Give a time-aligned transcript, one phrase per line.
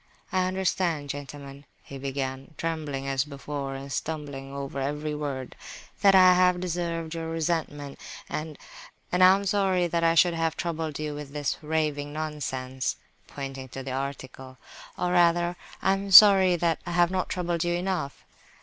[0.31, 5.55] "I understand, gentlemen," he began, trembling as before, and stumbling over every word,
[6.01, 11.13] "that I have deserved your resentment, and—and am sorry that I should have troubled you
[11.13, 12.95] with this raving nonsense"
[13.27, 14.57] (pointing to his article),
[14.97, 18.25] "or rather, I am sorry that I have not troubled you enough."